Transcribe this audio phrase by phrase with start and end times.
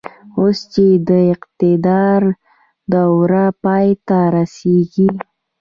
[0.37, 2.21] اوس چې يې د اقتدار
[2.91, 5.07] دوره پای ته رسېږي.